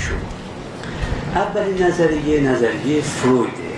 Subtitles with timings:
[0.00, 1.42] شما.
[1.42, 3.70] اولین نظریه نظریه فرویده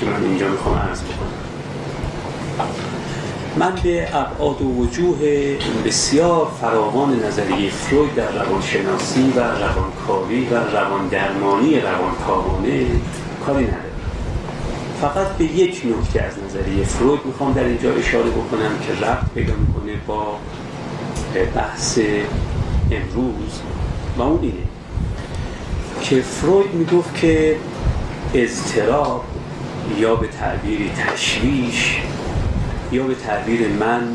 [0.00, 1.28] که من اینجا می‌خوام عرض بکنم.
[3.56, 5.18] من به ابعاد و وجوه
[5.84, 12.86] بسیار فراوان نظریه فروید در روانشناسی و روانکاوی و رواندرمانی روانکاوانه
[13.46, 13.82] کاری ندارم.
[15.00, 19.54] فقط به یک نکته از نظریه فروید می‌خوام در اینجا اشاره بکنم که ربط پیدا
[19.54, 20.38] می‌کنه با
[21.54, 21.98] بحث
[22.90, 23.60] امروز
[24.18, 24.71] و اون اینه
[26.02, 27.56] که فروید می‌گفت که
[28.34, 29.24] اضطراب
[29.98, 32.00] یا به تعبیری تشویش
[32.92, 34.08] یا به تعبیر من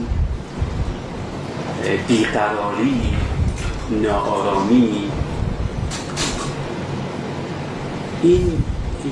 [2.07, 3.01] بیقراری
[4.03, 5.11] ناآرامی
[8.23, 8.63] این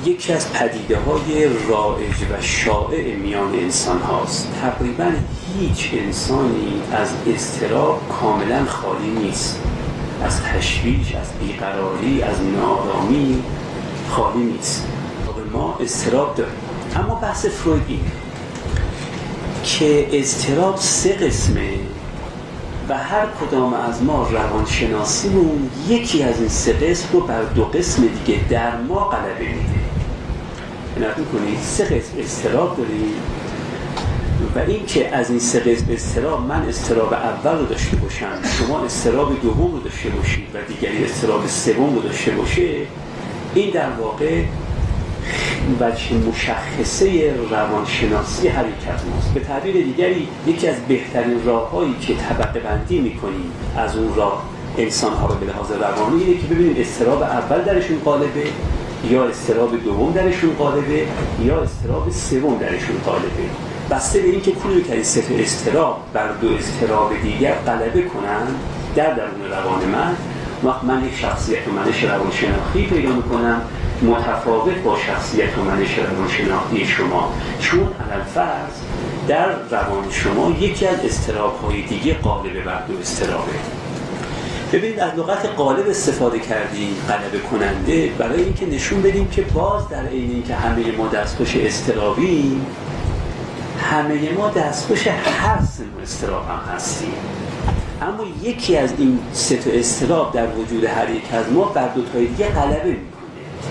[0.04, 4.48] یکی از پدیده های رائج و شائع میان انسان هاست.
[4.62, 5.12] تقریبا
[5.58, 9.60] هیچ انسانی از اضطراب کاملا خالی نیست.
[10.22, 13.42] از تشویش از بیقراری از نارامی
[14.08, 14.86] خالی نیست.
[15.52, 16.54] ما اضطراب داریم.
[16.96, 18.02] اما بحث فروید اینه
[19.64, 21.70] که اضطراب سه قسمه
[22.88, 28.02] و هر کدام از ما روانشناسیمون یکی از این سه قسم رو بر دو قسم
[28.02, 29.86] دیگه در ما غلبه میده.
[31.00, 33.14] نقل کنید سه قسم استراب داریم.
[34.56, 38.84] و این که از این سه قسم استراب من استراب اول رو داشته باشم شما
[38.84, 42.68] استراب دوم رو داشته باشید و دیگری استراب سوم رو داشته باشه
[43.54, 44.42] این در واقع
[45.80, 49.34] وجه مشخصه روانشناسی حرکت ماست.
[49.34, 54.42] به تعبیر دیگری یکی از بهترین راههایی که طبقه بندی می‌کنیم از اون راه
[54.78, 58.44] انسان ها رو به لحاظ روانی اینه که ببینیم استراب اول درشون غالبه
[59.10, 61.06] یا استراب دوم درشون غالبه
[61.44, 63.75] یا استراب سوم درشون غالبه.
[63.90, 68.46] بسته به اینکه کلی که سه استراب بر دو استراب دیگر غلبه کنن
[68.96, 70.16] در درون روان من
[70.64, 73.60] وقت من یک شخصیت و منش روانشناختی پیدا می‌کنم
[74.02, 77.32] متفاوت با شخصیت و منش روانشناختی شما.
[77.60, 78.72] چون علال فرض
[79.28, 83.52] در روان شما یکی از استراب های دیگه قالب بر دو استرابه
[84.72, 90.06] ببینید از لغت قالب استفاده کردیم غلبه کننده برای اینکه نشون بدیم که باز در
[90.06, 92.60] عین اینکه همه ما دستخوش استرابی
[93.90, 97.12] همه ما دستخوش هر سن استراب هم هستیم.
[98.02, 102.02] اما یکی از این سه تا استراب در وجود هر یک از ما بر دو
[102.12, 102.98] تای دیگه غلبه می‌کنه.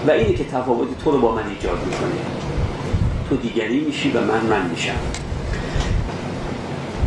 [0.08, 2.20] و اینه که تفاوت تو رو با من ایجاد می‌کنه.
[3.30, 4.96] تو دیگری میشی و من من میشم.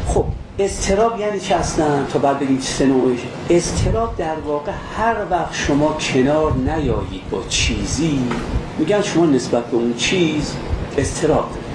[0.06, 0.24] خب
[0.58, 3.18] استراب یعنی چه اصلا؟ تا بعد بگیم سه نوعش
[3.50, 8.20] استراب در واقع هر وقت شما کنار نیایید با چیزی
[8.78, 10.56] میگن شما نسبت به اون چیز
[10.98, 11.67] استراب دارید.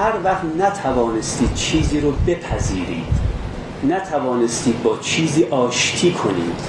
[0.00, 3.04] هر وقت نتوانستید چیزی رو بپذیرید
[3.88, 6.60] نتوانستید با چیزی آشتی کنید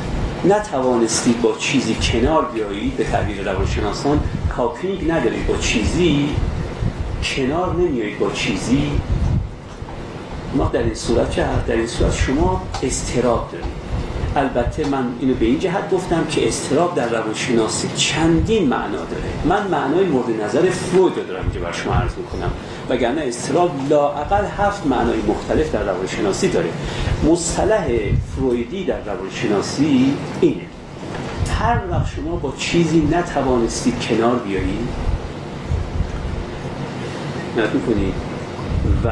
[0.46, 4.20] نتوانستید با چیزی کنار بیایید به تعبیر روانشناسان
[4.56, 6.30] کاپینگ ندارید با چیزی
[7.24, 8.92] کنار نمیایید با چیزی.
[10.56, 13.82] ما در این صورت چه در این صورت شما استراب دارید.
[14.36, 19.24] البته من اینو به این جهت گفتم که استراب در روانشناسی چندین معنا داره.
[19.46, 22.52] من معنای مورد نظر فروید رو دارم اینجا بر شما عرض می‌کنم.
[22.92, 26.70] وگرنه استراب لااقل هفت معنای مختلف در روانشناسی داره.
[27.24, 27.88] مصطلح
[28.36, 30.66] فرویدی در روانشناسی اینه.
[31.62, 34.90] هر وقت شما با چیزی نتوانستید کنار بیایید
[37.58, 38.14] نت کنید
[39.04, 39.10] و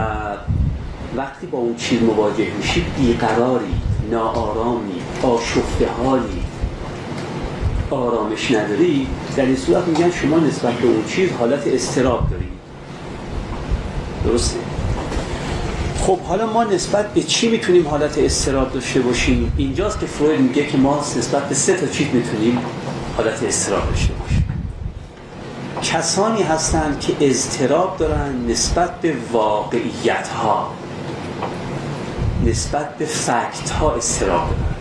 [1.18, 3.74] وقتی با اون چیز مواجه میشید بیقراری
[4.12, 6.44] ناآرامی آشفته حالی
[7.92, 9.08] آرامش نداری
[9.38, 12.59] در این صورت میگن شما نسبت به اون چیز حالت استراب دارید.
[14.26, 14.58] درسته.
[16.02, 20.68] خب حالا ما نسبت به چی می‌تونیم حالت استراب داشته باشیم؟ اینجاست که فروید میگه
[20.68, 22.60] که ما نسبت به سه تا چیز می‌تونیم
[23.18, 24.44] حالت استراب داشته باشیم.
[25.82, 30.74] کسانی هستند که اضطراب دارن نسبت به واقعیت ها
[32.46, 34.76] نسبت به فکت ها استراب دارن.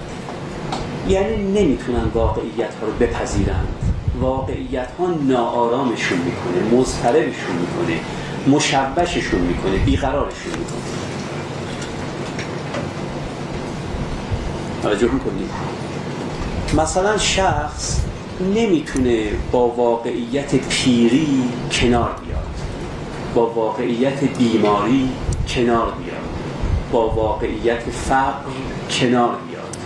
[1.08, 3.64] یعنی نمی‌تونن واقعیت ها رو بپذیرن.
[4.20, 8.00] واقعیت ها ناآرامشون می‌کنه مضطربشون می‌کنه.
[8.46, 10.78] مشبششون می‌کنه بیقرارشون می‌کنه.
[14.82, 15.50] توجه می‌کنید؟
[16.76, 18.00] مثلا شخص
[18.54, 21.42] نمی‌تونه با واقعیت پیری
[21.72, 22.46] کنار بیاد.
[23.34, 25.08] با واقعیت بیماری
[25.48, 26.18] کنار بیاد.
[26.92, 28.50] با واقعیت فقر
[28.90, 29.76] کنار بیاد.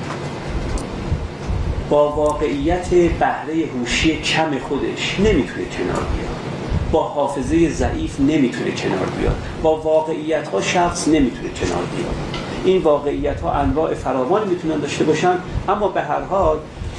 [1.90, 6.31] با واقعیت بهره هوشی کم خودش نمی‌تونه کنار بیاد.
[6.92, 9.36] با حافظه ضعیف نمی‌تونه کنار بیاد.
[9.62, 12.14] با واقعیت ها شخص نمی‌تونه کنار بیاد.
[12.64, 15.34] این واقعیت ها انواع فراوان می‌تونن داشته باشن
[15.68, 16.58] اما به هر حال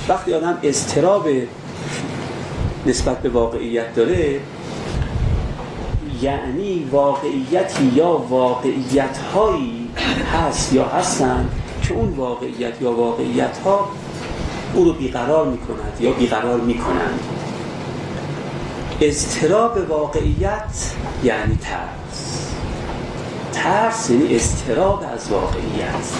[0.09, 1.27] وقتی آدم استراب
[2.85, 4.39] نسبت به واقعیت داره
[6.21, 9.89] یعنی واقعیتی یا واقعیت هایی
[10.33, 11.49] هست یا هستند
[11.83, 13.89] که اون واقعیت یا واقعیت ها
[14.73, 16.73] او رو بیقرار می کند یا بیقرار می
[19.01, 20.93] استراب واقعیت
[21.23, 22.51] یعنی ترس.
[23.53, 26.13] ترس یعنی استراب از واقعیت.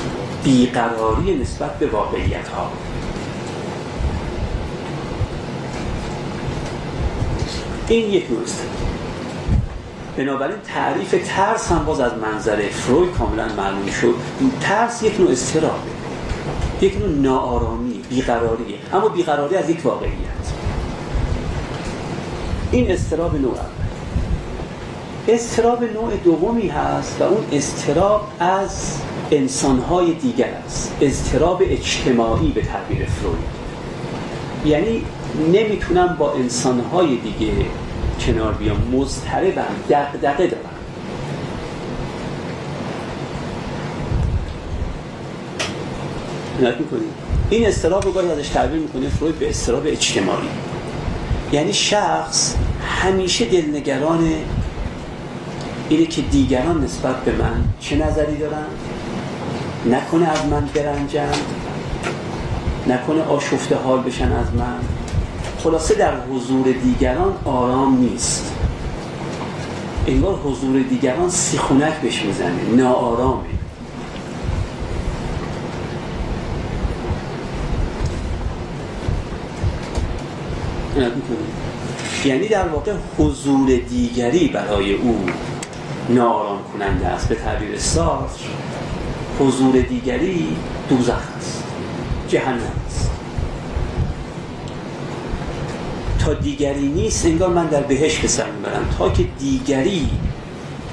[0.44, 2.72] بیقراری نسبت به واقعیت ها
[7.88, 8.42] این یک نوع
[10.18, 14.16] بنابراین تعریف ترس هم باز از منظر فروید کاملا معلوم شد.
[14.62, 15.94] ترس یک نوع استرابه
[16.82, 20.43] یک نوع ناآرامی بیقراریه اما بیقراری از یک واقعیت.
[22.74, 23.84] این استراب نوع اول.
[25.28, 28.98] استراب نوع دومی هست و اون استراب از
[29.32, 30.98] انسانهای دیگر است.
[31.02, 33.64] استراب اجتماعی به تعبیر فروید.
[34.66, 35.06] یعنی
[35.54, 37.52] نمی‌تونم با انسانهای دیگه
[38.26, 38.78] کنار بیام.
[38.94, 40.70] مضطربم دقدقه دارم.
[47.50, 50.48] این استراب رو گاهی ازش تعبیر می‌کنه فروید به استراب اجتماعی.
[51.54, 52.56] یعنی شخص
[53.02, 54.30] همیشه دلنگران
[55.90, 58.66] اینه که دیگران نسبت به من چه نظری دارن؟
[59.92, 61.32] نکنه از من برنجن
[62.88, 64.80] نکنه آشفته حال بشن از من.
[65.64, 68.52] خلاصه در حضور دیگران آرام نیست.
[70.08, 73.53] انگار حضور دیگران سیخونک بهش می‌زنه ناآرامه
[82.26, 85.26] یعنی در واقع حضور دیگری برای او
[86.10, 87.30] ناآرام کننده است.
[87.30, 88.46] به تعبیر سارتر
[89.40, 90.56] حضور دیگری
[90.90, 91.64] دوزخ است.
[92.28, 93.10] جهنم است.
[96.20, 98.86] تا دیگری نیست انگار من در بهش به سر می‌برم.
[98.98, 100.10] تا که دیگری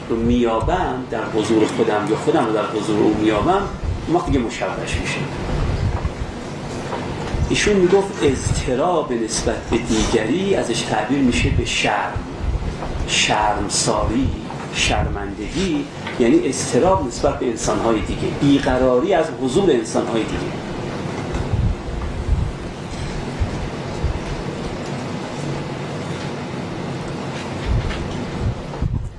[0.08, 3.62] رو میابم در حضور خودم یا خودم رو در حضور او میابم
[4.08, 5.18] ما دیگه مشوش میشه
[7.50, 12.12] ایشون می‌گفت اضطراب نسبت به دیگری ازش تعبیر میشه به شرم.
[13.06, 14.28] شرمساری
[14.74, 15.84] شرمندگی
[16.20, 18.28] یعنی استراب نسبت به انسانهای دیگه.
[18.40, 20.38] بیقراری از حضور انسانهای دیگه.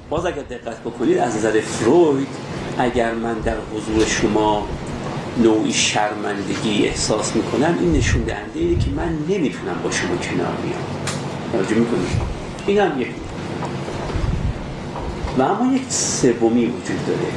[0.09, 2.27] باز اگر دقت بکنید از نظر فروید
[2.77, 4.67] اگر من در حضور شما
[5.37, 10.81] نوعی شرمندگی احساس می‌کنم این نشون دهنده اینه که من نمی‌تونم با شما کنار بیام.
[11.51, 12.07] توجه می‌کنید؟
[12.67, 13.07] این هم یک
[15.37, 17.31] و اما یک سومی وجود داره.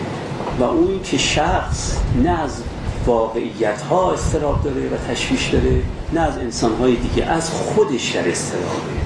[0.59, 2.63] و اون که شخص نه از
[3.07, 5.83] واقعیت ها استراب داره و تشویش داره
[6.13, 9.05] نه از انسان های دیگه از خودش در استرابه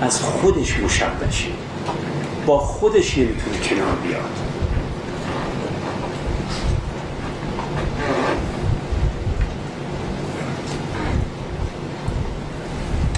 [0.00, 1.48] از خودش مشبشه
[2.46, 4.53] با خودش نمی‌تونه کنار بیاد.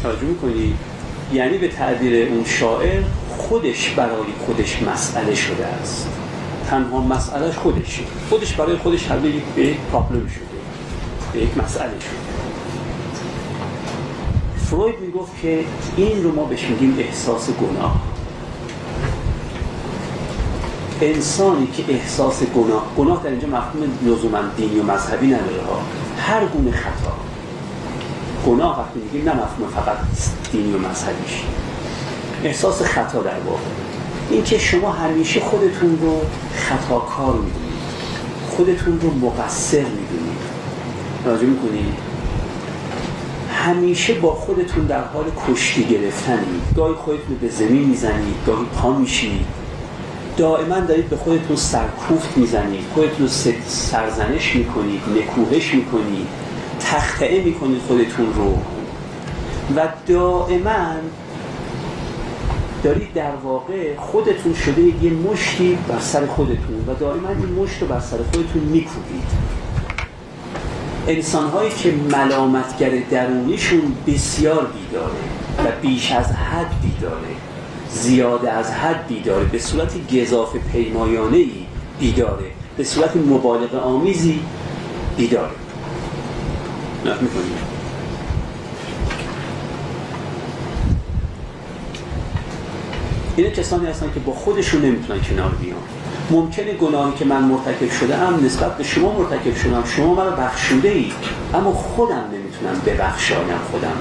[0.06, 0.74] توجه می‌کنی؟
[1.32, 3.02] یعنی به تعبیر اون شاعر
[3.38, 6.08] خودش برای خودش مسئله شده است.
[6.70, 8.02] تنها مسئله خودشه.
[8.30, 9.18] خودش برای خودش حل
[9.56, 10.44] به یک پرابلم شده.
[11.32, 12.36] به یک مسئله شده.
[14.56, 15.64] فروید می‌گفت که
[15.96, 18.02] این رو ما بهش میگیم احساس گناه.
[21.00, 25.80] انسانی که احساس گناه گناه در اینجا مفهوم لزوما دینی و مذهبی نداره ها.
[26.18, 27.25] هر گونه خطا.
[28.46, 29.96] گناه وقتی میگیم نه مفهوم فقط
[30.52, 31.42] دینی و مذهبیش.
[32.44, 33.60] احساس خطا در واقع.
[34.30, 36.20] این که شما همیشه خودتون رو
[36.54, 37.76] خطاکار می‌دونید.
[38.50, 40.38] خودتون رو مقصر می‌دونید.
[41.24, 41.94] راجع می‌کنید
[43.52, 49.46] همیشه با خودتون در حال کشتی گرفتنید گاهی خودتون به زمین می‌زنید گاهی پا میشید
[50.36, 52.84] دائما دارید به خودتون سرکوفت می‌زنید.
[52.94, 53.28] خودتون
[53.68, 56.26] سرزنش می‌کنید نکوهش می‌کنید.
[56.80, 58.58] تختعه می‌کنید خودتون رو.
[59.76, 60.96] و دائما
[62.84, 67.86] دارید در واقع خودتون شده یه مشتی بر سر خودتون و دائما این مشت رو
[67.86, 69.56] بر سر خودتون میکوبید.
[71.08, 75.12] انسانهایی که ملامتگر درونیشون بسیار بیداره
[75.58, 77.36] و بیش از حد بیداره
[77.90, 81.66] زیاده از حد بیداره به صورت گذاف پیمایانه ای
[81.98, 84.40] بیداره به صورت مبالغ آمیزی
[85.16, 85.65] بیداره.
[87.06, 87.58] نه می‌کنیم.
[93.56, 95.78] کسانی هستن که با خودشون نمی‌تونن کنار بیان.
[96.30, 100.88] ممکنه گناهی که من مرتکب شده ام نسبت به شما مرتکب شدم شما مرا بخشوده
[100.88, 101.12] اید.
[101.54, 103.92] اما خودم نمی‌تونم ببخشایم خودم.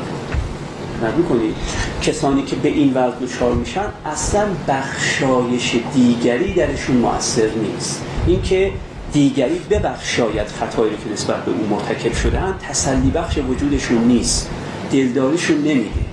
[1.17, 1.55] رو کنید
[2.01, 8.03] کسانی که به این وضع دچار میشن اصلا بخشایش دیگری درشون موثر نیست.
[8.27, 8.71] اینکه
[9.15, 14.49] دیگری ببخشاید خطایی که نسبت به او مرتکب شدن تسلی بخش وجودشون نیست.
[14.91, 16.05] دلداریشون نمیده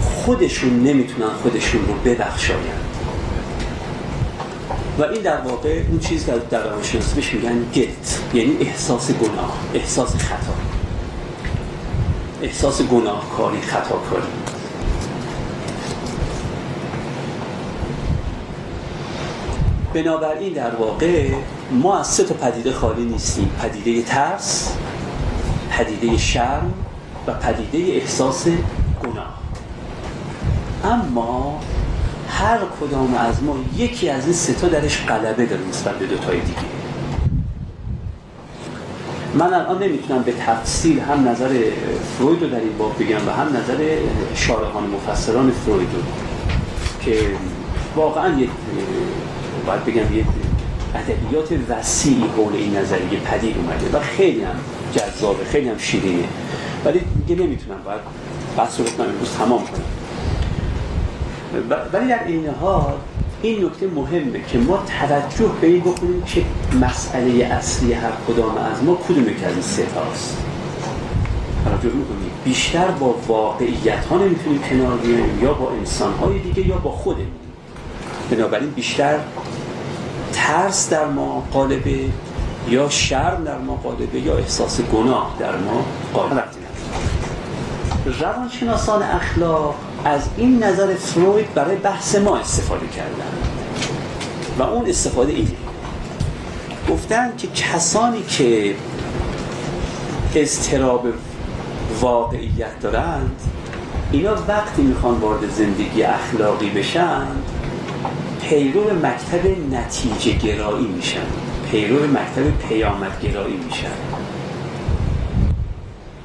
[0.00, 2.84] خودشون نمی‌تونن خودشون رو ببخشاید
[4.98, 9.58] و این در واقع اون چیز که در روانشناسی بهش میگن گلت یعنی احساس گناه
[9.74, 10.54] احساس خطا.
[12.42, 14.43] احساس گناهکاری خطاکاری.
[19.94, 21.28] بنابراین در واقع
[21.70, 23.50] ما از سه تا پدیده خالی نیستیم.
[23.62, 24.72] پدیده ترس
[25.70, 26.74] پدیده شرم
[27.26, 28.46] و پدیده احساس
[29.02, 29.34] گناه.
[30.84, 31.60] اما
[32.28, 36.58] هر کدام از ما یکی از این ستا درش غلبه داره نسبت به دوتای دیگه.
[39.34, 41.60] من الان نمی‌تونم به تفصیل هم نظر
[42.18, 43.96] فروید رو در این باب بگم و هم نظر
[44.34, 46.02] شارحان مفسران فروید رو
[47.00, 47.20] که
[47.96, 48.50] واقعا یک
[49.66, 50.24] باید بگم یک
[50.94, 54.56] ادبیات وسیعی حول این نظریه پدید اومده و خیلی هم
[54.94, 56.24] جذابه خیلی هم شیرینه.
[56.84, 58.00] ولی دیگه نمی‌تونم باید
[58.56, 59.84] بحث رو امروز تمام کنم.
[61.92, 62.94] ولی در این حال
[63.42, 66.44] این نکته مهمه که ما توجه به این بکنیم که
[66.80, 70.38] مسئله اصلی هر کدام از ما کدوم که از این ستاست
[71.64, 74.98] توجه می‌کنیم بیشتر با واقعیت ها نمی‌تونیم کنار
[75.42, 77.26] یا با انسان های دیگه یا با خودمون.
[78.30, 79.18] بنابراین بیشتر
[80.46, 81.98] ترس در ما قالبه
[82.68, 85.84] یا شرم در ما قالبه یا احساس گناه در ما
[86.14, 86.40] قالبه
[88.20, 89.74] روانشناسان اخلاق
[90.04, 93.32] از این نظر فروید برای بحث ما استفاده کردن.
[94.58, 95.50] و اون استفاده اینه.
[96.90, 98.74] گفتن که کسانی که
[100.34, 101.06] اضطراب
[102.00, 103.40] واقعیت دارند
[104.12, 107.26] اینا وقتی می‌خوان وارد زندگی اخلاقی بشن
[108.48, 111.26] پیرو مکتب نتیجه گرایی میشن.
[111.70, 113.86] پیرو مکتب پیامد گرایی میشن.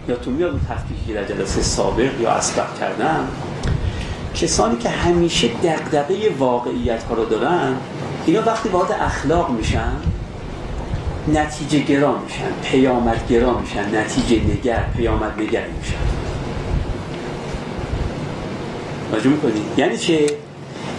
[0.09, 3.27] یا تو میاد اون تفکیکی در جلسه سابق یا اسبق کردن؟
[4.35, 7.75] کسانی که همیشه دقدقه واقعیت ها رو دارن
[8.25, 9.91] اینا وقتی وارد اخلاق میشن
[11.33, 15.95] نتیجه گرا میشن پیامد گرا میشن نتیجه نگر پیامد نگر میشن.
[19.13, 20.48] مجموع کنید یعنی چه؟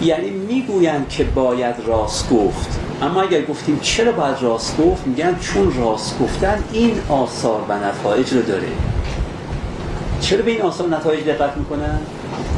[0.02, 5.74] یعنی می‌گویند که باید راست گفت اما اگر گفتیم چرا باید راست گفت میگن چون
[5.74, 8.68] راست گفتن این آثار و نتایج رو داره
[10.20, 11.98] چرا به این آثار و نتایج دقت می‌کنن؟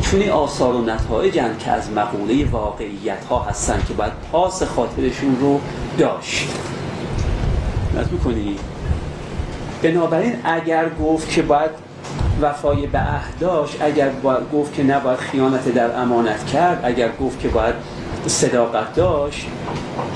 [0.03, 5.37] چون این آثار و نتایج که از مقوله واقعیت ها هستن که باید پاس خاطرشون
[5.41, 5.61] رو
[5.99, 6.49] داشت
[7.97, 8.57] نت می‌کنی؟
[9.83, 11.71] بنابراین اگر گفت که باید
[12.43, 13.01] وفای به
[13.41, 14.11] داشت اگر
[14.53, 17.75] گفت که نباید خیانت در امانت کرد اگر گفت که باید
[18.27, 19.47] صداقت داشت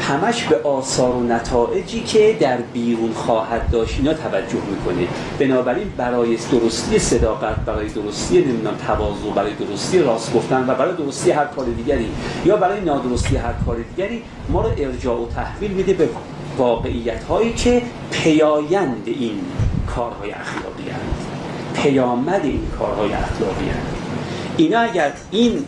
[0.00, 5.08] همش به آثار و نتایجی که در بیرون خواهد داشت اینا توجه می‌کنه.
[5.38, 11.30] بنابراین برای درستی صداقت برای درستی نمی‌دونم تواضع برای درستی راست گفتن و برای درستی
[11.30, 12.08] هر کار دیگری
[12.44, 16.08] یا برای نادرستی هر کار دیگری ما رو ارجاع و تحویل میده به
[16.58, 19.40] واقعیت هایی که پیایند این
[19.86, 21.15] کارهای اخلاقی هست.
[21.82, 23.96] پیامد این کارهای اخلاقی هست.
[24.56, 25.64] اینا اگر این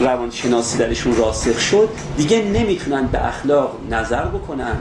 [0.00, 4.76] روانشناسی درشون راسخ شد دیگه نمی‌تونن به اخلاق نظر بکنن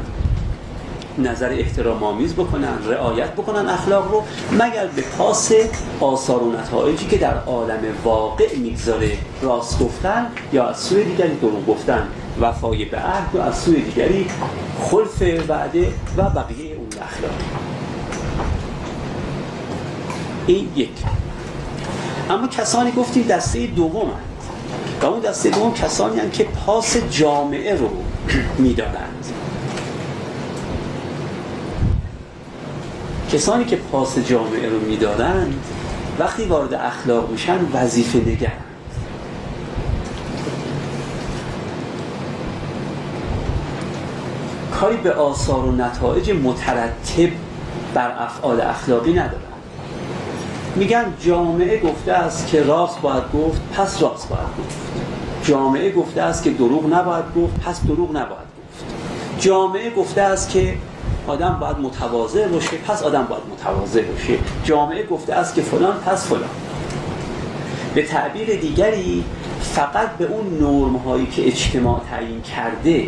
[1.18, 5.52] نظر احترام آمیز بکنن رعایت بکنن اخلاق رو مگر به پاس
[6.00, 9.12] آثار و نتایجی که در عالم واقع می‌گذاره
[9.42, 12.08] راست گفتن یا از سوی دیگری دروغ گفتن.
[12.42, 14.28] وفای به عهد و از سوی دیگری
[14.82, 17.61] خلف وعده و بقیه اون اخلاق.
[20.52, 20.90] یک.
[22.30, 24.12] اما کسانی گفتیم دسته دوم
[25.02, 27.90] و اون دسته دوم کسانی هم که پاس جامعه رو
[28.58, 29.26] می‌دادند.
[33.32, 35.54] کسانی که پاس جامعه رو می‌دادند
[36.20, 38.64] وقتی وارد اخلاق میشن وظیفه نگرند
[44.72, 47.30] کاری به آثار و نتایج مترتب
[47.94, 49.51] بر افعال اخلاقی ندارن.
[50.76, 54.78] میگن جامعه گفته است که راست باید گفت پس راست باید گفت.
[55.44, 58.86] جامعه گفته است که دروغ نباید گفت پس دروغ نباید گفت.
[59.40, 60.74] جامعه گفته است که
[61.28, 64.38] آدم باید متواضع باشه پس آدم باید متواضع باشه.
[64.64, 66.50] جامعه گفته است که فلان پس فلان.
[67.96, 69.24] به تعبیر دیگری
[69.62, 73.08] فقط به اون نرم هایی که اجتماع تعیین کرده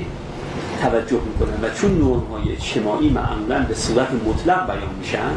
[0.82, 5.36] توجه می‌کنن و چون نورهای اجتماعی معمولا به صورت مطلق بیان میشن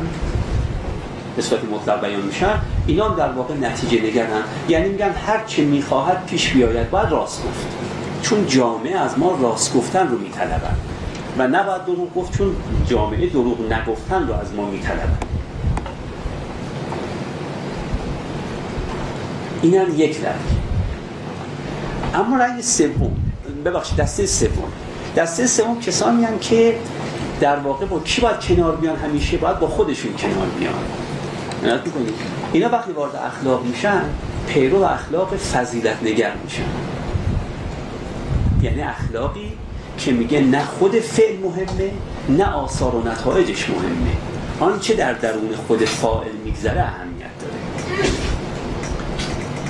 [1.42, 6.52] صورت مطلق بیان میشن اینا در واقع نتیجه نگرن یعنی میگن هر چه می‌خواهد پیش
[6.52, 7.66] بیاید باید راست گفت.
[8.22, 10.76] چون جامعه از ما راست گفتن رو میطلبن.
[11.38, 12.56] و نباید دروغ گفت چون
[12.88, 15.18] جامعه دروغ نگفتن رو از ما میطلبن.
[19.62, 20.34] این هم یک درک
[22.14, 23.16] اما رنگ سوم.
[23.64, 24.72] ببخشید دسته سوم.
[25.16, 26.76] دسته سوم کسانی هم که
[27.40, 30.74] در واقع با کی باید کنار بیان؟ همیشه باید با خودشون کنار بیان.
[32.52, 34.02] اینا وقتی وارد اخلاق میشن
[34.48, 36.62] پیرو اخلاق فضیلت نگر میشن.
[38.62, 39.52] یعنی اخلاقی
[39.98, 41.90] که میگه نه خود فعل مهمه
[42.28, 44.16] نه آثار و نتایجش مهمه.
[44.60, 47.54] آنچه در درون خود فاعل میگذره اهمیت داره.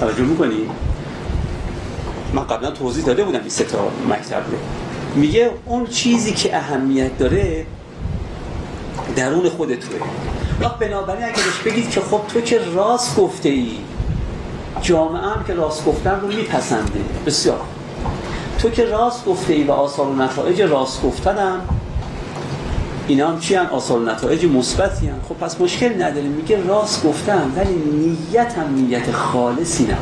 [0.00, 0.68] توجه می‌کنی؟
[2.32, 4.58] من قبلا توضیح داده بودم این سه تا مکتب رو.
[5.20, 7.66] میگه اون چیزی که اهمیت داره
[9.16, 10.00] درون خود توه.
[10.60, 13.70] وقت بنابراین اگه بهش بگید که خب تو که راست گفته ای
[14.82, 17.60] جامعه هم که راست گفتن رو میپسنده بسیار
[18.58, 21.60] تو که راست گفته ای و آثار و نتایج راست گفتنم
[23.08, 25.20] اینا هم چی هن؟ آثار و نتایج مثبتی هن.
[25.28, 29.96] خب پس مشکل نداره میگه راست گفتم ولی نیت هم نیت خالصی نبود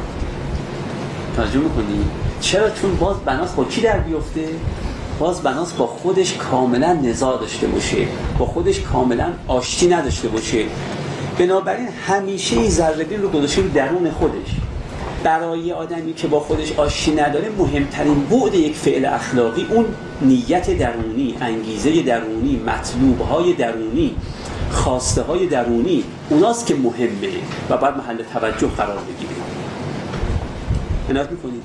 [1.36, 2.04] توجه می‌کنی؟
[2.40, 4.48] چرا چون باز بناس با کی در بیفته؟
[5.18, 7.96] باز بناس با خودش کاملا نزاع داشته باشه.
[8.38, 10.64] با خودش کاملا آشتی نداشته باشه.
[11.38, 14.56] بنابراین همیشه این ذره رو گذاشته درون خودش.
[15.24, 19.84] برای آدمی که با خودش آشتی نداره مهمترین بعد یک فعل اخلاقی اون
[20.20, 24.16] نیت درونی انگیزه درونی مطلوب های درونی
[24.70, 27.28] خواسته های درونی اوناست که مهمه
[27.70, 29.34] و بعد محل توجه قرار بگیره.
[31.10, 31.62] عنایت می‌کنید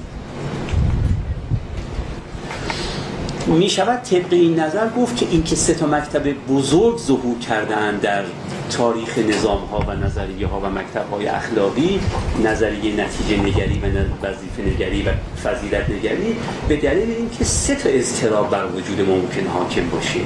[3.47, 7.97] می شود طبق این نظر گفت که این که سه تا مکتب بزرگ ظهور کردن
[7.97, 8.23] در
[8.71, 11.99] تاریخ نظام ها و نظریه ها و مکتب های اخلاقی
[12.43, 13.85] نظریه نتیجه نگری و
[14.27, 15.11] وظیفه نگری و
[15.43, 16.35] فضیلت نگری
[16.67, 20.19] به دلیل اینکه سه تا اضطراب بر وجود ممکن حاکم باشه.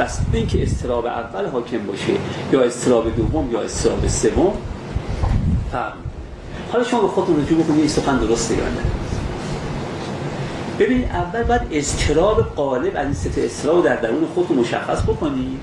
[0.00, 2.12] بس اینکه اضطراب اول حاکم باشه
[2.52, 4.52] یا اضطراب دوم یا اضطراب سوم
[5.72, 5.92] فرق
[6.72, 8.99] حالا شما به خودتون رجوع بکنید این سخن درسته یا نه؟
[10.80, 15.58] ببینید اول باید استراب قالب از این سه استراب در درون خودتون مشخص بکنید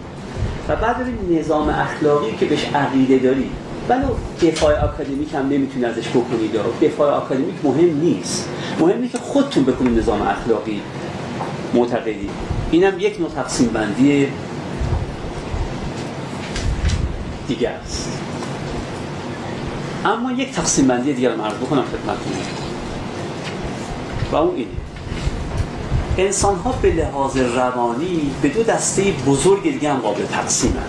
[0.67, 3.49] و بعد ببین نظام اخلاقی که بهش عقیده داری.
[3.89, 4.07] ولو
[4.41, 6.51] دفاع اکادمیک هم نمی‌تونی ازش بکنید
[6.81, 8.49] دفاع اکادمیک مهم نیست.
[8.79, 10.81] مهمه که خودتون بکنید نظام اخلاقی.
[11.73, 12.29] معتقدی.
[12.71, 14.27] اینم یک نوع تقسیم بندی
[17.47, 18.21] دیگر است.
[20.05, 22.33] اما یک تقسیم بندی دیگر رو عرض بکنم خدمتتون.
[24.31, 24.86] و اون اینه.
[26.17, 30.83] انسان ها به لحاظ روانی به دو دسته بزرگ دیگه هم قابل تقسیمن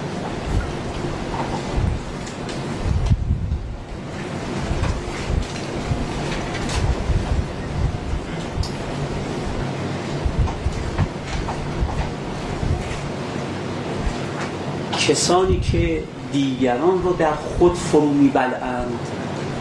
[15.08, 18.98] کسانی که دیگران رو در خود فرو میبلند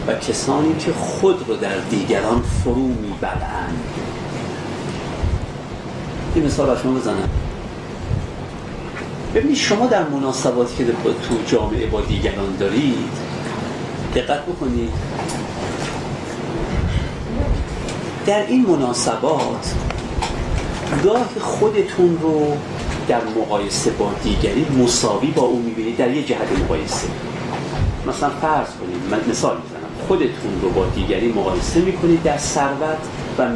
[0.06, 3.87] و کسانی که خود رو در دیگران فرو میبلند
[6.34, 7.28] این مثال شما بزنم.
[9.34, 13.28] ببینید شما در مناسباتی که تو جامعه با دیگران دارید
[14.14, 14.90] دقت بکنید.
[18.26, 19.74] در این مناسبات
[21.04, 22.56] گاه خودتون رو
[23.08, 27.06] در مقایسه با دیگری مساوی با اون می‌بینید در یه جهت مقایسه.
[28.08, 30.06] مثلا فرض کنید من مثال می‌زنم.
[30.08, 32.98] خودتون رو با دیگری مقایسه می‌کنید در ثروت
[33.38, 33.46] و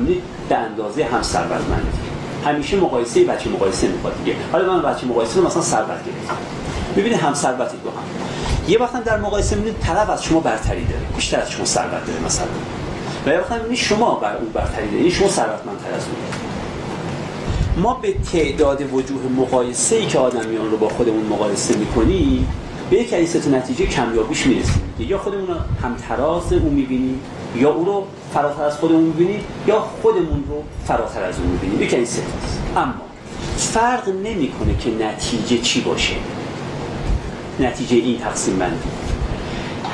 [0.49, 2.02] به اندازه هم ثروتمندی.
[2.45, 4.37] همیشه مقایسه بچه مقایسه می‌خواد دیگه.
[4.53, 6.37] حالا من بچه مقایسه رو مثلا ثروت گرفتم.
[6.97, 8.05] ببینید هم ثروتی دو هم.
[8.69, 11.03] یه وقتا در مقایسه می‌بینید طرف از شما برتری داره.
[11.17, 12.47] بیشتر از شما ثروت داره مثلا.
[13.27, 15.11] و یه وقتا می‌بینید شما بر اون برتری داره.
[15.11, 16.43] شما ثروتمندتر از اون.
[17.83, 22.49] ما به تعداد وجوه مقایسه ای که آدمیان رو با خودمون مقایسه می‌کنیم
[22.91, 24.83] به یک از نتیجه کمیابیش می‌رسیم.
[24.99, 27.21] یا خودمون رو همتراز اون می‌بینیم
[27.57, 31.97] یا او رو فراتر از خودمون می‌بینیم یا خودمون رو فراتر از اون می‌بینیم یکی
[31.97, 32.07] این
[32.77, 32.95] اما
[33.57, 36.15] فرق نمی‌کنه که نتیجه چی باشه.
[37.61, 38.89] نتیجه این تقسیم بندی.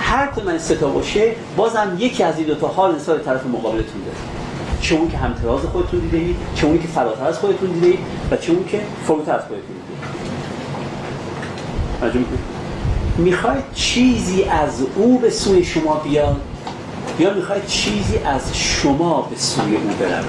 [0.01, 4.01] هر کدوم این ستا باشه بازم یکی از این دو تا حال نسبت طرف مقابلتون
[4.05, 4.17] داره.
[4.81, 7.99] چه اون که همتراز خودتون دیده اید چه که فراتر از خودتون دیده اید
[8.31, 9.77] و چه اون که فروتر از خودتون
[12.13, 12.25] دیده
[13.19, 16.41] می‌خواید چیزی از او به سوی شما بیاد
[17.19, 20.25] یا می‌خواید چیزی از شما به سوی او برود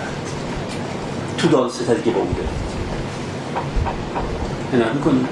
[1.37, 2.27] تو داد ستدی که با او
[4.73, 5.27] عنایت می‌کنید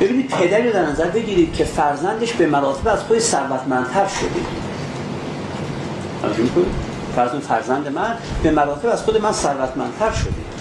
[0.00, 4.40] ببینید پدری رو در نظر بگیرید که فرزندش به مراتب از خود ثروتمندتر شده.
[7.16, 10.51] فرزند فرزند من به مراتب از خود من ثروتمندتر شده.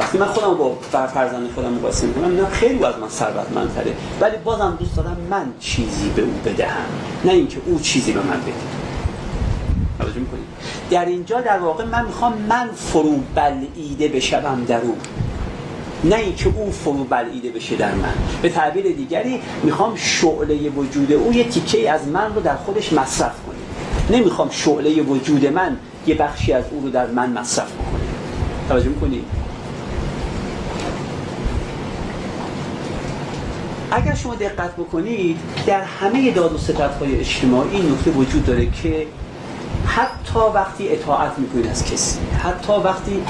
[0.00, 3.92] وقتی من خودم با فرزند خودم مقایسه می‌کنم نه خیلی از من ثروتمندتره.
[4.20, 6.86] ولی بازم دوست دارم من چیزی به او بدهم
[7.24, 8.52] نه اینکه او چیزی به من بده.
[9.98, 10.44] توجه می‌کنید
[10.90, 14.96] در اینجا در واقع من می‌خوام من فرو بلعیده بشوم در او.
[16.04, 18.14] نه اینکه او فرو بلعیده بشه در من.
[18.42, 23.34] به تعبیر دیگری می‌خوام شعله وجود او یه تیکه از من رو در خودش مصرف
[23.46, 28.00] کنه نمی‌خوام شعله وجود من یه بخشی از او رو در من مصرف بکنه.
[28.68, 29.24] توجه می‌کنید
[33.90, 36.58] اگر شما دقت بکنید در همه داد و
[37.00, 39.06] های اجتماعی نکته وجود داره که
[39.86, 43.22] حتی وقتی اطاعت می‌کنید از کسی حتی وقتی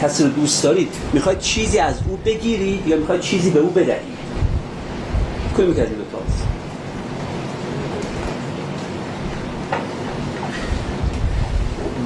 [0.00, 4.22] کسی رو دوست دارید می‌خواید چیزی از او بگیرید یا می‌خواید چیزی به او بدهید؟
[5.56, 6.04] کنید از این دو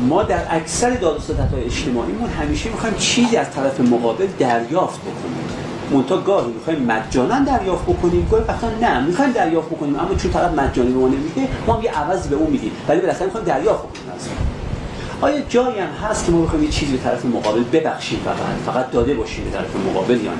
[0.08, 5.00] ما در اکثر داد و های اجتماعی ما همیشه می‌خوایم چیزی از طرف مقابل دریافت
[5.00, 5.65] بکنیم.
[5.90, 10.58] منتها گاهی می‌خوایم مجانا دریافت بکنیم گاهی وقتا نه می‌خوایم دریافت بکنیم اما چون طرف
[10.58, 12.72] مجانی به ما نمیده ما هم یه عوضی به اون میدیم.
[12.88, 14.28] ولی بالاخره می‌خوایم دریافت بکنیم از
[15.20, 18.90] آیا جایی هم هست که ما بخوایم یه چیزی به طرف مقابل ببخشیم فقط؟ فقط
[18.90, 20.38] داده باشیم به طرف مقابل یا نه؟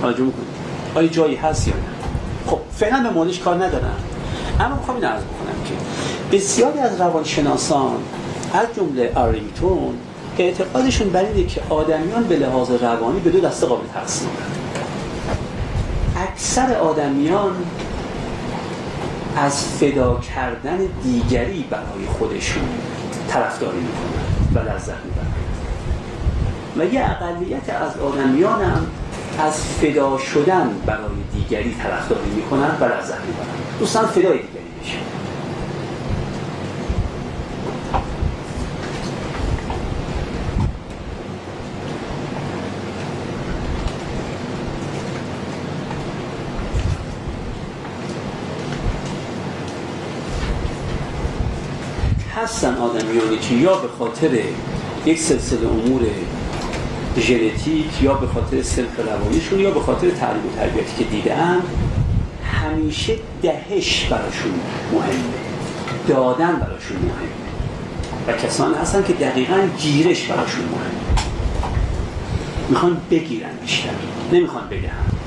[0.00, 0.48] توجه می‌کنید
[0.94, 1.82] آیا جایی هست یا نه؟
[2.46, 3.96] خب فعلا به موردش کار ندارم.
[4.60, 5.74] اما می‌خوام این عرض بکنم که
[6.36, 7.96] بسیاری از روانشناسان
[8.52, 9.94] از جمله آرینگتون
[10.44, 14.28] اعتقادشون بر اینه که آدمیان به لحاظ روانی به دو دسته قابل تقسیم
[16.16, 17.52] اکثر آدمیان
[19.36, 22.62] از فدا کردن دیگری برای خودشون
[23.28, 25.32] طرفداری می‌کنن و لذت می‌برن.
[26.76, 28.86] و یه اقلیت از آدمیان هم
[29.38, 33.78] از فدا شدن برای دیگری طرفداری می‌کنن و لذت می‌برن.
[33.78, 34.98] دوستان فدای دیگری بشن
[52.48, 54.30] هستن آدمیانی که یا به خاطر
[55.06, 56.02] یک سلسله امور
[57.18, 61.62] ژنتیک یا به خاطر سلف روانیشون یا به خاطر تعلیم و تربیتی که دیدن
[62.44, 64.52] همیشه دهش براشون
[64.92, 65.38] مهمه.
[66.08, 67.38] دادن براشون مهمه.
[68.28, 71.22] و کسانی هستن که دقیقا گیرش براشون مهمه.
[72.68, 73.88] می‌خوان بگیرن بیشتر.
[74.32, 75.17] نمی‌خوان بدهن.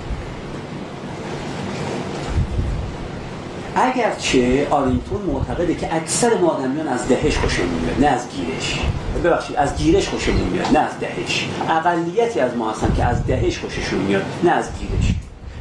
[3.75, 8.79] اگرچه آرینتون معتقده که اکثر ما آدمیان از دهش خوشمون میاد نه از گیرش.
[9.23, 11.47] ببخشید از گیرش خوشمون میاد نه از دهش.
[11.69, 15.15] اقلیتی از ما هستن که از دهش خوششون میاد نه از گیرش.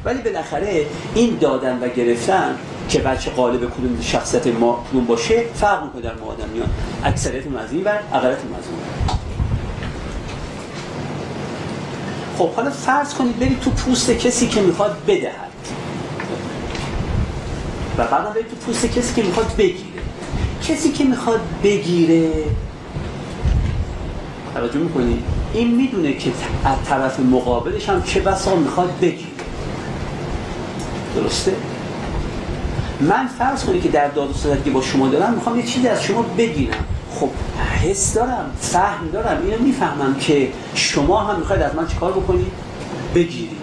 [0.04, 2.54] ولی بالاخره این دادن و گرفتن
[2.88, 6.68] که بچه قالب کدوم شخصیت ما کدوم باشه فرق می‌کنه در ما آدمیان.
[7.04, 8.80] اکثریت از این و اقلیت از اون
[12.38, 15.49] خب حالا فرض کنید برید تو پوست کسی که می‌خواد بدهد.
[18.00, 20.02] و بعدا برید تو پوست کسی که می‌خواد بگیره.
[20.68, 22.30] کسی که می‌خواد بگیره.
[24.54, 25.22] توجه می‌کنی؟
[25.54, 26.32] این می‌دونه که
[26.64, 29.30] از طرف مقابلش هم چه بسا می‌خواد بگیره.
[31.14, 31.56] درسته؟
[33.00, 36.02] من فرض کنی که در داد و که با شما دارم می‌خوام یه چیزی از
[36.02, 36.84] شما بگیرم.
[37.14, 37.28] خب
[37.82, 42.52] حس دارم فهم دارم اینو می‌فهمم که شما هم می‌خواید از من چیکار بکنید؟
[43.14, 43.60] بگیرید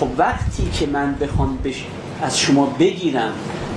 [0.00, 1.84] خب وقتی که من بخوام بش...
[2.22, 3.32] از شما بگیرم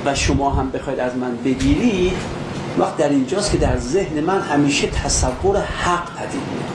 [0.05, 2.17] و شما هم بخواید از من بگیرید
[2.79, 6.71] وقت در اینجاست که در ذهن من همیشه تصور حق پدید میاد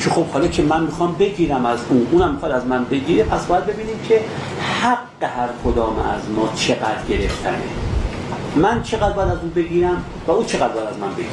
[0.00, 3.46] که خب حالا که من می‌خوام بگیرم از اون اونم می‌خواد از من بگیره پس
[3.46, 4.20] باید ببینیم که
[4.82, 7.62] حق هر کدام از ما چقدر گرفتنه.
[8.56, 11.28] من چقدر باید از اون بگیرم و او چقدر باید از من بگیره.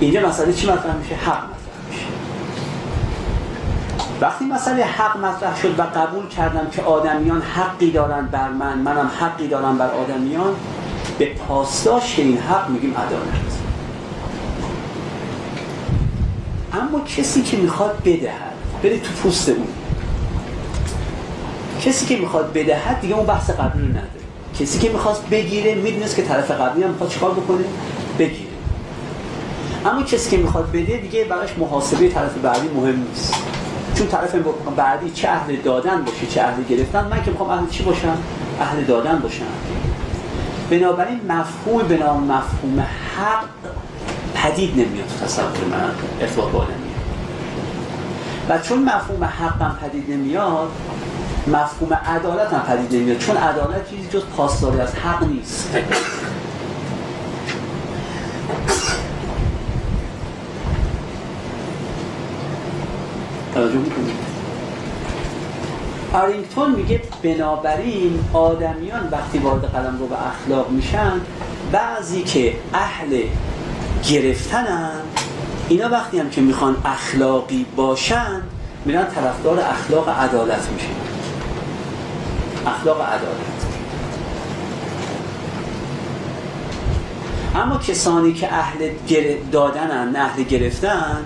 [0.00, 1.65] اینجا مسئله چی مطرح میشه؟ حق
[4.20, 9.10] وقتی مسئله حق مطرح شد و قبول کردم که آدمیان حقی دارن بر من منم
[9.20, 10.54] حقی دارم بر آدمیان
[11.18, 13.56] به پاسداشت این حق میگیم عدالت.
[16.72, 18.52] اما کسی که می‌خواد بدهد
[18.82, 19.66] بره تو پوست اون
[21.80, 24.06] کسی که می‌خواد بدهد دیگه اون بحث رو نداره.
[24.60, 27.64] کسی که می‌خواد بگیره می‌دونست که طرف قبلی هم می‌خواد چیکار بکنه؟
[28.18, 28.50] بگیره.
[29.84, 33.34] اما کسی که می‌خواد بده دیگه براش محاسبه طرف بعدی مهم نیست.
[33.98, 34.34] چون طرف
[34.76, 38.18] بعدی چه اهل دادن باشه چه اهل گرفتن من که می‌خوام اهل چی باشم؟
[38.60, 39.44] اهل دادن باشم.
[40.70, 42.80] بنابراین مفهوم به نام مفهوم
[43.16, 43.44] حق
[44.34, 46.66] پدید نمیاد تصور من ارتباط با
[48.48, 50.70] و چون مفهوم حق هم پدید نمیاد
[51.46, 53.18] مفهوم عدالت هم پدید نمیاد.
[53.18, 55.70] چون عدالت چیزی جز پاسداری از حق نیست.
[63.56, 63.78] توجه
[66.12, 71.12] آرینگتون میگه بنابراین آدمیان وقتی وارد قلم رو به اخلاق میشن
[71.72, 73.22] بعضی که اهل
[74.08, 75.00] گرفتنن
[75.68, 78.42] اینا وقتی هم که می‌خوان اخلاقی باشن
[78.84, 80.86] میرن طرفدار اخلاق عدالت میشن.
[82.66, 83.66] اخلاق عدالت.
[87.54, 88.90] اما کسانی که اهل
[89.52, 91.24] دادنن نه اهل گرفتن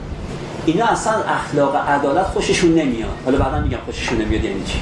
[0.71, 3.11] اینا اصلا اخلاق عدالت خوششون نمیاد.
[3.25, 4.81] حالا بعدا میگم خوششون نمیاد یعنی چی؟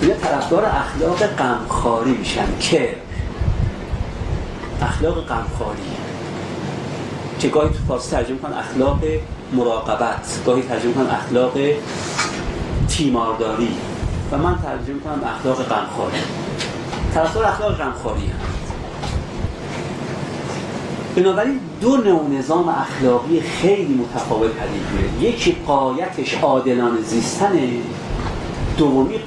[0.00, 2.94] اینا طرفدار اخلاق غمخواری میشن که
[4.82, 5.82] اخلاق غمخواری.
[7.38, 9.00] که گاهی تو فارسی ترجمه کن اخلاق
[9.52, 11.52] مراقبت گاهی ترجمه کن اخلاق
[12.88, 13.76] تیمارداری.
[14.32, 16.18] و من ترجمه کنم اخلاق غمخواری.
[17.14, 18.63] طرفدار اخلاق غمخواری هم
[21.16, 27.68] بنابراین دو نوع نظام اخلاقی خیلی متفاوت پدید میاد یکی قایتش عادلانه زیستنه
[28.78, 29.18] دومی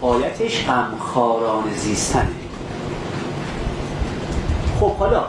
[0.00, 2.28] قایتش غمخوارانه زیستنه.
[4.80, 5.24] خب حالا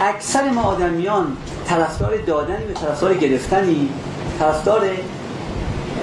[0.00, 1.36] اکثر ما آدمیان
[1.66, 3.88] طرفدار دادنی به طرفدار گرفتنی
[4.38, 4.80] طرفدار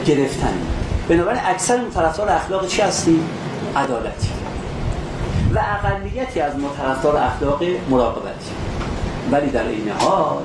[0.05, 0.61] گرفتنی.
[1.09, 3.29] بنابراین اکثر طرفدار اخلاق چی هستیم؟
[3.75, 4.29] عدالتی.
[5.55, 8.68] و اقلیتی از ما طرفدار اخلاق مراقبتی.
[9.31, 10.43] ولی در این حال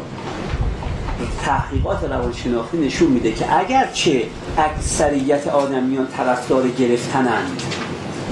[1.44, 4.22] تحقیقات روانشناختی نشون میده که اگرچه
[4.58, 7.62] اکثریت آدمیان طرفدار گرفتنند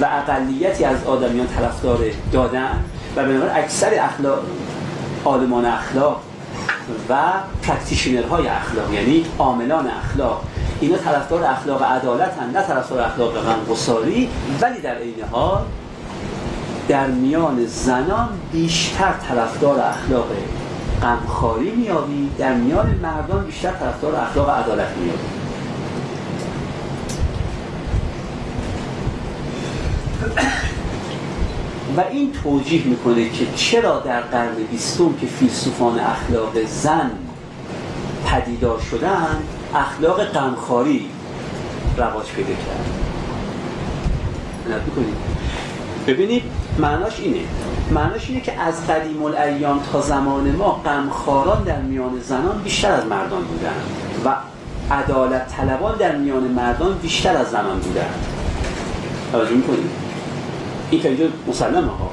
[0.01, 1.99] و اقلیتی از آدمیان طرفدار
[2.33, 2.85] دادن
[3.17, 4.39] و بنابراین اکثر اخلاق
[5.25, 6.21] عالمان اخلاق
[7.09, 7.19] و
[7.63, 10.45] practitioner های اخلاق یعنی عاملان اخلاق
[10.81, 14.29] اینا طرفدار اخلاق عدالت هم نه طرفدار اخلاق غمگساری
[14.61, 15.63] ولی در عین حال
[16.89, 20.29] در میان زنان بیشتر طرفدار اخلاق
[21.03, 25.19] غمخواری میابی در میان مردان بیشتر طرفدار اخلاق عدالت میابی
[31.97, 37.11] و این توجیه می‌کنه که چرا در قرن بیستم که فیلسوفان اخلاق زن
[38.27, 39.43] پدیدار شدن
[39.75, 41.11] اخلاق غمخواری
[41.97, 43.03] رواج پیدا کرد.
[46.07, 46.43] ببینید
[46.83, 47.41] معناش اینه.
[47.91, 53.07] معناش اینه که از قدیم الایام تا زمان ما غمخواران در میان زنان بیشتر از
[53.07, 53.75] مردان بودن
[54.25, 54.35] و
[54.95, 58.11] عدالت طلبان در میان مردان بیشتر از زنان بودن
[59.33, 59.91] توجه می‌کنید
[60.91, 62.11] این که اینجا مسلمه ها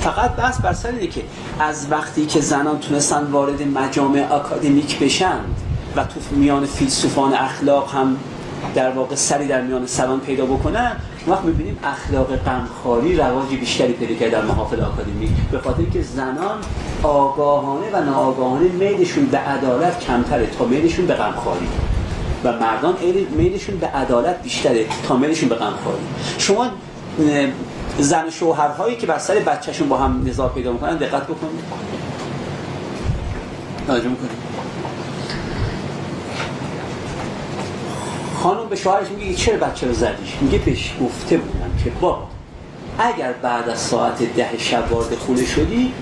[0.00, 1.22] فقط بحث بر سر اینه که
[1.60, 5.40] از وقتی که زنان تونستن وارد مجامع اکادمیک بشن
[5.96, 8.16] و تو میان فیلسوفان اخلاق هم
[8.74, 10.96] در واقع سری در میان سران پیدا بکنن
[11.30, 16.58] وقت می‌بینیم اخلاق غمخواری رواجی بیشتری پیدا کرده در محافل آکادمی به خاطر که زنان
[17.02, 21.68] آگاهانه و ناآگاهانه میلشون به عدالت کمتره تا میلشون به غمخواری.
[22.44, 22.94] و مردان
[23.36, 26.02] میلشون به عدالت بیشتره تا میلشون به غمخواری.
[26.38, 26.66] شما
[27.98, 31.64] زن شوهرهایی که بر سر بچهشون با هم نزاع پیدا می‌کنن دقت بکنید.
[33.86, 34.47] توجه می‌کنید.
[38.42, 42.22] خانم به شوهرش میگه چرا بچه رو زدیش؟ میگه بهش گفته بودم که با
[42.98, 45.92] اگر بعد از ساعت ده شب وارد خونه شدی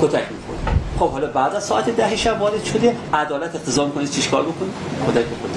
[0.00, 4.28] کتک می‌کنی خب حالا بعد از ساعت ده شب وارد شده عدالت اقتضا می‌کنی چیش
[4.28, 4.70] کار بکنی؟
[5.08, 5.52] کتک بکنی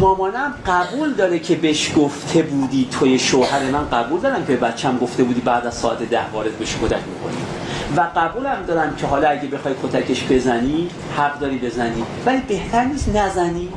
[0.00, 5.22] مامانم قبول داره که بهش گفته بودی توی شوهر من قبول دارم که بچم گفته
[5.24, 7.57] بودی بعد از ساعت ده وارد بهش کتک می‌کنی
[7.96, 12.04] و قبولم دارم که حالا اگه بخوای کتکش بزنی حق داری بزنی.
[12.26, 13.68] ولی بهتر نیست نزنی.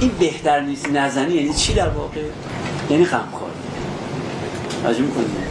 [0.00, 2.20] این بهتر نیست نزنی یعنی چی در واقع؟
[2.90, 3.54] یعنی غمخواری.
[4.84, 5.50] راجع می‌کنید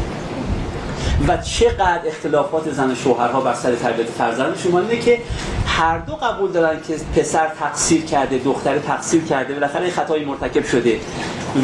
[1.27, 5.19] و چقدر اختلافات زن شوهرها بر سر تربیت فرزند شما اینه که
[5.65, 10.65] هر دو قبول دارن که پسر تقصیر کرده دختر تقصیر کرده بالاخره این خطایی مرتکب
[10.65, 10.99] شده.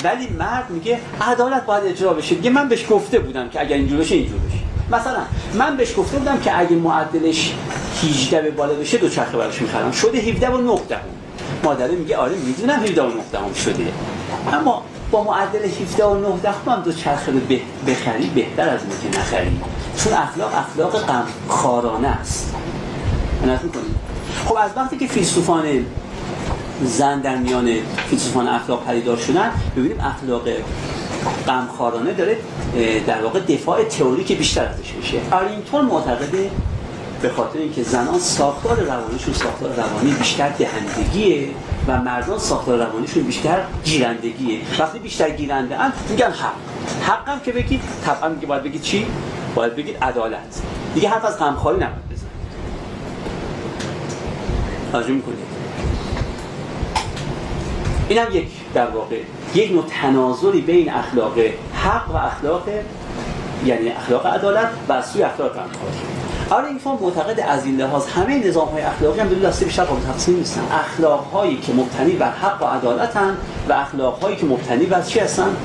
[0.03, 2.35] ولی مرد میگه عدالت باید اجرا بشه.
[2.35, 4.74] میگه من بهش گفته بودم که اگر اینجور بشه اینجور بشه.
[4.91, 5.21] مثلا
[5.53, 7.53] من بهش گفته بودم که اگه معدلش
[8.03, 9.91] 18 به بالا بشه دو چرخه براش می‌خرم.
[9.91, 10.99] شده 17 و 9 دهم.
[11.63, 13.87] مادره میگه آره می‌دونم 17 و 9 دهم شده.
[14.53, 17.39] اما با معدل 17 و 9 دهم هم دو چرخه رو
[17.87, 19.59] بخری بهتر از اینه که نخری.
[19.97, 22.55] چون اخلاق اخلاق غم خارانه است.
[24.45, 25.85] خب از وقتی که فیلسوفان
[26.83, 27.75] زن در میان
[28.09, 30.43] فیلسوفان اخلاق پدیدار شدن ببینیم اخلاق
[31.47, 32.37] غمخوارانه داره
[33.07, 35.17] در واقع دفاع تئوریک بیشتر ازش میشه.
[35.31, 36.51] آرینگتون معتقده
[37.21, 41.47] به خاطر اینکه زنان ساختار روانیشون ساختار روانی بیشتر دهندگیه
[41.87, 44.59] و مردان ساختار روانیشون بیشتر گیرندگیه.
[44.79, 46.53] وقتی بیشتر گیرنده اند میگن حق.
[47.01, 49.05] حق هم که بگید طبعا میگه باید بگید چی؟
[49.55, 50.61] باید بگید عدالت.
[50.93, 52.31] دیگه حرف از غمخواری نباید بزنید
[54.91, 55.37] توجه می‌کنید؟
[58.09, 59.15] این هم یک در واقع
[59.55, 61.39] یک نوع تناظری بین اخلاق
[61.73, 62.63] حق و اخلاق
[63.65, 65.97] یعنی اخلاق عدالت و سوی اخلاق غمخواری
[66.49, 69.83] آره این فرم معتقد از این لحاظ همه نظام های اخلاقی هم دو دسته بیشتر
[69.83, 70.61] قابل تقسیم نیستن.
[70.71, 73.37] اخلاق هایی که مبتنی بر حق و عدالت هن
[73.69, 75.55] و اخلاق هایی که مبتنی بر چی هستن؟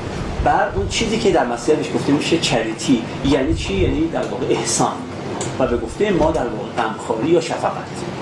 [0.44, 3.02] بر اون چیزی که در مسیح بهش گفته میشه چریتی.
[3.24, 4.92] یعنی چی؟ یعنی در واقع احسان.
[5.58, 8.19] و به گفته ما در واقع غمخواری یا شفقت.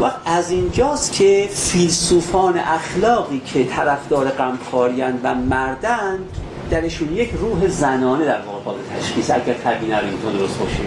[0.00, 6.24] وقت از اینجاست که فیلسوفان اخلاقی که طرفدار غمخواریان و مردند
[6.70, 9.30] درشون یک روح زنانه در واقع قابل تشخیص.
[9.30, 10.80] اگر تعبیر ارینگتون درست باشه.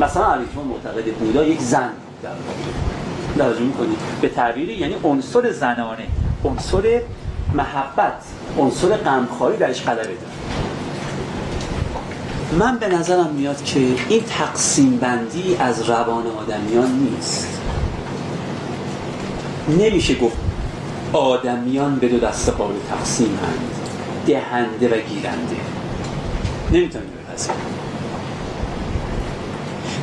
[0.00, 1.90] مثلا ارینگتون معتقد بودا یک زن
[2.22, 3.52] در واقع.
[3.52, 3.64] توجه
[4.20, 6.06] به تعبیری یعنی عنصر زنانه.
[6.44, 7.00] عنصر
[7.54, 8.22] محبت.
[8.58, 10.16] عنصر غمخواری درش غلبه داره
[12.58, 17.61] من به نظرم میاد که این تقسیم بندی از روان آدمیان نیست.
[19.68, 20.36] نمیشه گفت
[21.12, 23.60] آدمیان به دو دسته قابل تقسیم هند
[24.26, 25.56] دهنده و گیرنده.
[26.72, 27.56] نمی‌تونم بپذیرم.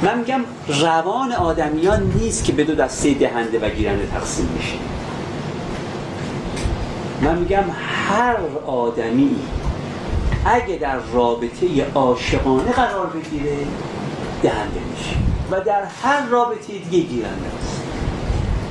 [0.03, 4.75] من میگم روان آدمیان نیست که به دو دسته دهنده و گیرنده تقسیم میشه
[7.21, 7.63] من میگم
[8.09, 9.35] هر آدمی
[10.45, 13.57] اگه در رابطه عاشقانه قرار بگیره
[14.43, 15.15] دهنده میشه.
[15.51, 17.78] و در هر رابطه دیگه گیرنده است.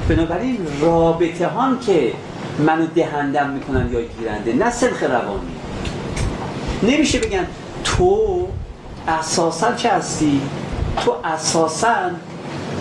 [0.09, 2.13] بنابراین رابطه هان که
[2.59, 5.57] منو دهندم می‌کنن یا گیرنده نه سلخ روانی.
[6.83, 7.47] نمیشه بگن
[7.85, 8.47] تو
[9.09, 10.41] اساسا چه هستی؟
[11.05, 11.95] تو اساسا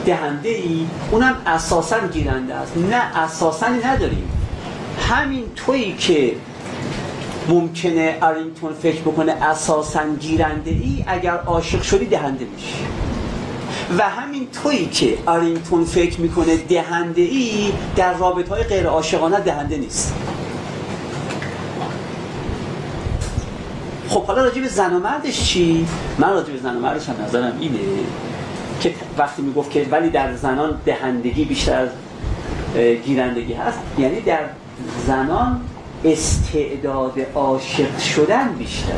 [0.05, 2.77] دهنده ای اونم اساسا گیرنده است.
[2.77, 4.29] نه اساسا نداریم.
[5.09, 6.33] همین تویی که
[7.49, 12.73] ممکنه ارینگتون فکر بکنه اساسا گیرنده ای اگر عاشق شدی دهنده میشی.
[13.97, 19.77] و همین تویی که آرینگتون فکر می‌کنه دهنده ای در رابط های غیر عاشقانه دهنده
[19.77, 20.13] نیست
[24.09, 27.15] خب حالا راجع به زن و مردش چی؟ من راجع به زن و مردش هم
[27.25, 27.79] نظرم اینه
[28.81, 31.89] که وقتی می‌گفت که ولی در زنان دهندگی بیشتر از
[33.05, 34.39] گیرندگی هست یعنی در
[35.07, 35.61] زنان
[36.05, 38.95] استعداد عاشق شدن بیشتره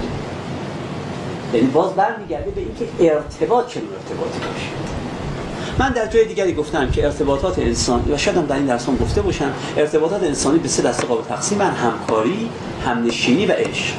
[1.54, 4.70] یعنی باز برمیگرده به اینکه ارتباط چنون ارتباطی باشه.
[5.80, 8.98] من در جای دیگری گفتم که ارتباطات انسانی و شاید هم در این درس هم
[8.98, 12.50] گفته باشم ارتباطات انسانی به سه دسته قابل تقسیم همکاری
[12.86, 13.96] همنشینی و عشق.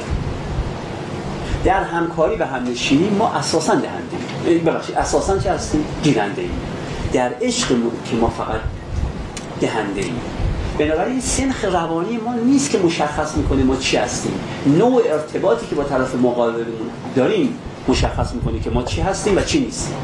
[1.65, 6.61] در همکاری و همنشینی ما اساسا دهنده ببخشید اساسا چه هستیم؟ گیرنده ایم
[7.13, 7.67] در عشق
[8.05, 8.59] که ما فقط
[9.61, 10.21] دهنده ایم
[10.81, 14.31] بنابراین سنخ روانی ما نیست که مشخص می‌کنه ما چی هستیم.
[14.65, 17.53] نوع ارتباطی که با طرف مقابلمون داریم
[17.87, 19.95] مشخص می‌کنه که ما چی هستیم و چی نیستیم.